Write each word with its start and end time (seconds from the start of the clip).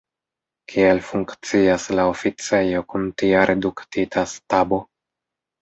Kiel 0.71 1.01
funkcias 1.09 1.85
la 1.99 2.05
oficejo 2.13 2.83
kun 2.95 3.07
tia 3.23 3.45
reduktita 3.53 4.25
stabo? 4.33 4.85